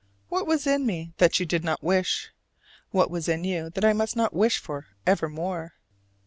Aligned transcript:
What 0.29 0.47
was 0.47 0.65
in 0.65 0.87
me 0.87 1.13
that 1.19 1.39
you 1.39 1.45
did 1.45 1.63
not 1.63 1.83
wish? 1.83 2.31
What 2.89 3.11
was 3.11 3.29
in 3.29 3.43
you 3.43 3.69
that 3.69 3.85
I 3.85 3.93
must 3.93 4.15
not 4.15 4.33
wish 4.33 4.57
for 4.57 4.87
evermore? 5.05 5.73